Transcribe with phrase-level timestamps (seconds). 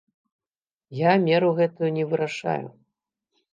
[1.01, 2.67] Я меру гэтую не вырашаю.